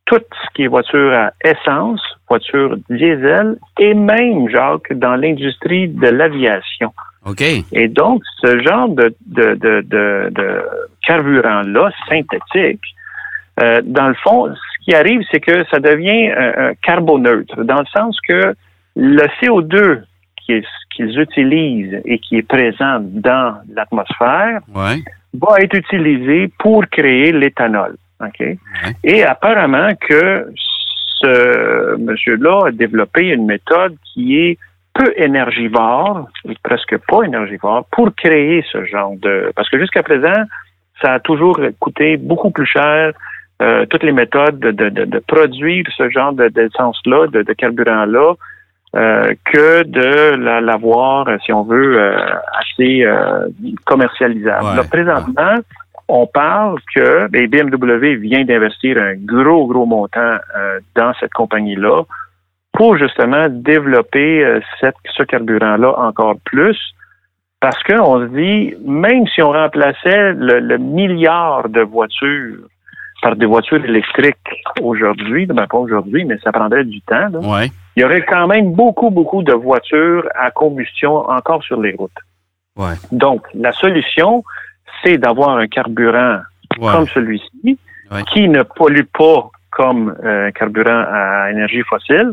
tout 0.05 0.19
ce 0.19 0.47
qui 0.53 0.63
est 0.63 0.67
voiture 0.67 1.13
à 1.13 1.31
essence, 1.45 2.01
voiture 2.27 2.75
diesel 2.89 3.55
et 3.79 3.93
même, 3.93 4.49
Jacques, 4.49 4.91
dans 4.91 5.15
l'industrie 5.15 5.87
de 5.87 6.07
l'aviation. 6.07 6.91
OK. 7.25 7.41
Et 7.71 7.87
donc, 7.87 8.21
ce 8.41 8.61
genre 8.63 8.89
de, 8.89 9.15
de, 9.25 9.55
de, 9.55 9.79
de, 9.87 10.29
de 10.29 10.61
carburant-là, 11.07 11.89
synthétique, 12.09 12.81
euh, 13.61 13.81
dans 13.85 14.09
le 14.09 14.15
fond, 14.15 14.53
qui 14.83 14.93
arrive, 14.95 15.21
c'est 15.31 15.39
que 15.39 15.63
ça 15.71 15.79
devient 15.79 16.29
un, 16.31 16.53
un 16.69 16.73
carboneutre, 16.75 17.63
dans 17.63 17.79
le 17.79 17.85
sens 17.87 18.17
que 18.27 18.53
le 18.95 19.23
CO2 19.41 20.03
qui 20.37 20.53
est- 20.53 20.67
qu'ils 20.93 21.19
utilisent 21.19 22.01
et 22.05 22.19
qui 22.19 22.37
est 22.37 22.47
présent 22.47 22.97
dans 23.01 23.55
l'atmosphère 23.75 24.59
Ouais. 24.75 24.97
va 25.33 25.57
être 25.59 25.75
utilisé 25.75 26.51
pour 26.59 26.85
créer 26.89 27.31
l'éthanol. 27.31 27.95
Et 29.03 29.23
apparemment 29.23 29.89
que 29.99 30.47
ce 31.19 31.95
monsieur-là 31.97 32.67
a 32.67 32.71
développé 32.71 33.29
une 33.29 33.45
méthode 33.45 33.95
qui 34.13 34.37
est 34.39 34.57
peu 34.93 35.11
énergivore, 35.17 36.27
et 36.47 36.55
presque 36.61 36.95
pas 37.09 37.23
énergivore, 37.23 37.85
pour 37.91 38.13
créer 38.15 38.63
ce 38.71 38.85
genre 38.85 39.15
de... 39.17 39.51
Parce 39.55 39.69
que 39.69 39.79
jusqu'à 39.79 40.03
présent, 40.03 40.43
ça 41.01 41.13
a 41.13 41.19
toujours 41.19 41.59
coûté 41.79 42.17
beaucoup 42.17 42.51
plus 42.51 42.67
cher 42.67 43.11
euh, 43.63 43.85
toutes 43.89 44.03
les 44.03 44.11
méthodes 44.11 44.59
de, 44.59 44.71
de, 44.71 44.89
de- 44.89 45.19
produire 45.19 45.85
ce 45.97 46.09
genre 46.09 46.33
de- 46.33 46.49
d'essence-là, 46.49 47.27
de, 47.27 47.41
de 47.43 47.53
carburant-là, 47.53 48.33
euh, 48.95 49.33
que 49.51 49.83
de 49.83 50.35
la- 50.35 50.61
l'avoir, 50.61 51.27
si 51.45 51.51
on 51.53 51.63
veut, 51.63 51.97
euh, 51.99 52.17
assez 52.59 53.03
euh, 53.05 53.47
commercialisable. 53.85 54.65
Ouais. 54.65 54.75
Là, 54.75 54.83
présentement, 54.83 55.55
on 56.07 56.27
parle 56.27 56.77
que 56.93 57.27
ben, 57.29 57.47
BMW 57.47 58.15
vient 58.15 58.43
d'investir 58.43 58.97
un 58.97 59.13
gros, 59.15 59.65
gros 59.67 59.85
montant 59.85 60.35
euh, 60.57 60.79
dans 60.95 61.13
cette 61.19 61.33
compagnie-là 61.33 62.03
pour 62.73 62.97
justement 62.97 63.47
développer 63.49 64.43
euh, 64.43 64.59
cette, 64.81 64.95
ce 65.15 65.23
carburant-là 65.23 65.97
encore 65.99 66.35
plus. 66.43 66.77
Parce 67.61 67.81
qu'on 67.83 68.19
se 68.19 68.25
dit, 68.35 68.73
même 68.85 69.25
si 69.27 69.41
on 69.41 69.51
remplaçait 69.53 70.33
le, 70.33 70.59
le 70.59 70.77
milliard 70.77 71.69
de 71.69 71.81
voitures 71.81 72.59
par 73.23 73.35
des 73.37 73.45
voitures 73.45 73.83
électriques 73.83 74.35
aujourd'hui, 74.81 75.45
ben 75.45 75.65
pas 75.65 75.77
aujourd'hui, 75.77 76.25
mais 76.25 76.37
ça 76.43 76.51
prendrait 76.51 76.83
du 76.83 77.01
temps, 77.01 77.29
là, 77.31 77.39
Ouais. 77.39 77.71
il 77.95 78.01
y 78.01 78.05
aurait 78.05 78.25
quand 78.25 78.47
même 78.47 78.73
beaucoup, 78.73 79.09
beaucoup 79.09 79.41
de 79.43 79.53
voitures 79.53 80.27
à 80.35 80.51
combustion 80.51 81.15
encore 81.29 81.63
sur 81.63 81.79
les 81.81 81.93
routes. 81.95 82.11
Ouais. 82.75 82.95
Donc, 83.11 83.41
la 83.55 83.71
solution, 83.71 84.43
c'est 85.01 85.17
d'avoir 85.17 85.51
un 85.57 85.67
carburant 85.67 86.39
Ouais. 86.79 86.91
comme 86.91 87.07
celui-ci, 87.07 87.79
qui 88.31 88.47
ne 88.49 88.61
pollue 88.63 89.07
pas 89.17 89.49
comme 89.71 90.15
euh, 90.23 90.47
un 90.47 90.51
carburant 90.51 91.03
à 91.11 91.49
énergie 91.51 91.81
fossile. 91.89 92.31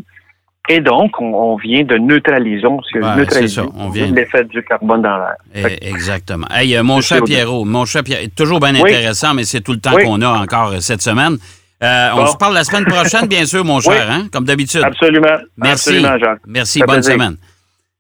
Et 0.73 0.81
donc, 0.81 1.21
on, 1.21 1.33
on 1.35 1.57
vient 1.57 1.83
de 1.83 1.97
neutraliser, 1.97 2.65
Ouais, 2.67 3.17
neutraliser 3.17 3.49
c'est 3.49 3.61
ça, 3.63 3.67
on 3.77 3.89
vient- 3.91 4.07
l'effet 4.07 4.45
du 4.45 4.63
carbone 4.63 5.03
dans 5.03 5.17
l'air. 5.17 5.35
Eh, 5.55 5.89
Exactement. 5.89 6.47
Hey, 6.51 6.77
euh, 6.77 6.83
mon 6.85 7.01
cher 7.01 7.19
CO2. 7.19 7.25
Pierrot, 7.27 7.65
mon 7.65 7.85
cher 7.87 8.05
Pierrot, 8.05 8.27
toujours 8.37 8.61
bien 8.61 8.75
Oui. 8.75 8.81
intéressant, 8.95 9.35
mais 9.35 9.45
c'est 9.45 9.61
tout 9.63 9.73
le 9.73 9.81
temps 9.81 9.95
Oui. 9.97 10.05
qu'on 10.05 10.21
a 10.23 10.29
encore 10.29 10.69
euh, 10.73 10.79
cette 10.81 11.03
semaine. 11.03 11.39
Euh, 11.83 12.11
On 12.15 12.27
se 12.27 12.37
parle 12.37 12.55
la 12.55 12.63
semaine 12.63 12.85
prochaine, 12.85 13.27
bien 13.27 13.47
sûr, 13.47 13.65
mon 13.65 13.81
cher, 13.81 14.07
hein, 14.11 14.27
comme 14.33 14.45
d'habitude. 14.45 14.83
Absolument. 14.85 15.27
Merci. 15.57 15.89
Absolument, 15.89 16.19
Jacques. 16.19 16.41
Merci, 16.47 16.79
Ça 16.79 16.85
bonne 16.87 16.97
plaisir. 16.97 17.13
semaine. 17.15 17.37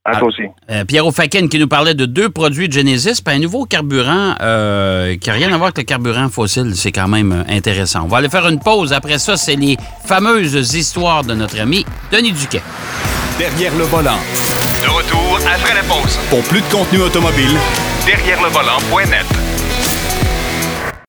À 0.04 0.12
Ah. 0.14 0.18
toi 0.18 0.28
aussi. 0.28 0.42
Euh, 0.70 0.84
Pierrot 0.86 1.12
Fakin 1.12 1.46
qui 1.48 1.58
nous 1.58 1.68
parlait 1.68 1.92
de 1.94 2.06
deux 2.06 2.30
produits 2.30 2.68
de 2.68 2.72
Genesis, 2.72 3.20
puis 3.22 3.34
un 3.34 3.38
nouveau 3.38 3.66
carburant 3.66 4.34
euh, 4.40 5.16
qui 5.18 5.28
n'a 5.28 5.34
rien 5.34 5.48
à 5.48 5.56
voir 5.58 5.64
avec 5.64 5.76
le 5.78 5.82
carburant 5.84 6.28
fossile. 6.30 6.72
C'est 6.74 6.90
quand 6.92 7.06
même 7.08 7.32
euh, 7.32 7.54
intéressant. 7.54 8.02
On 8.04 8.08
va 8.08 8.18
aller 8.18 8.30
faire 8.30 8.48
une 8.48 8.60
pause. 8.60 8.92
Après 8.94 9.18
ça, 9.18 9.36
c'est 9.36 9.56
les 9.56 9.76
fameuses 10.06 10.74
histoires 10.74 11.22
de 11.22 11.34
notre 11.34 11.60
ami 11.60 11.84
Denis 12.10 12.32
Duquet. 12.32 12.62
Derrière 13.38 13.74
le 13.76 13.84
volant. 13.84 14.18
De 14.82 14.88
retour 14.88 15.38
après 15.54 15.74
la 15.74 15.82
pause. 15.82 16.18
Pour 16.30 16.42
plus 16.44 16.60
de 16.62 16.66
contenu 16.72 17.00
automobile, 17.02 17.56
Derrière 18.06 18.42
le 18.42 18.48
volant.net. 18.48 19.26